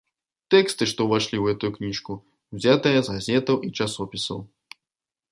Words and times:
Тэксты, 0.53 0.83
што 0.91 0.99
ўвайшлі 1.07 1.37
ў 1.39 1.43
гэтую 1.51 1.69
кніжку, 1.75 2.13
узятыя 2.59 2.99
з 3.07 3.17
газетаў 3.17 3.57
і 3.67 3.69
часопісаў. 3.85 4.39